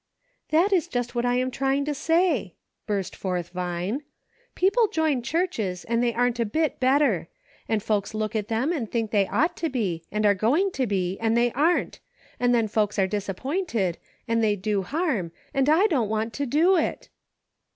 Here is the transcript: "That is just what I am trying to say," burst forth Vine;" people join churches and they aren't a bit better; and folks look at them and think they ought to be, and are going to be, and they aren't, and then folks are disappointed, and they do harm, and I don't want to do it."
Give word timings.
"That 0.49 0.73
is 0.73 0.87
just 0.87 1.13
what 1.13 1.27
I 1.27 1.35
am 1.35 1.51
trying 1.51 1.85
to 1.85 1.93
say," 1.93 2.55
burst 2.87 3.15
forth 3.15 3.49
Vine;" 3.49 4.01
people 4.55 4.87
join 4.87 5.21
churches 5.21 5.83
and 5.85 6.01
they 6.01 6.11
aren't 6.11 6.39
a 6.39 6.43
bit 6.45 6.79
better; 6.79 7.27
and 7.69 7.83
folks 7.83 8.15
look 8.15 8.35
at 8.35 8.47
them 8.47 8.73
and 8.73 8.91
think 8.91 9.11
they 9.11 9.27
ought 9.27 9.55
to 9.57 9.69
be, 9.69 10.03
and 10.11 10.25
are 10.25 10.33
going 10.33 10.71
to 10.71 10.87
be, 10.87 11.19
and 11.19 11.37
they 11.37 11.51
aren't, 11.51 11.99
and 12.39 12.51
then 12.55 12.67
folks 12.67 12.97
are 12.97 13.05
disappointed, 13.05 13.99
and 14.27 14.43
they 14.43 14.55
do 14.55 14.81
harm, 14.81 15.33
and 15.53 15.69
I 15.69 15.85
don't 15.85 16.09
want 16.09 16.33
to 16.33 16.47
do 16.47 16.75
it." 16.77 17.09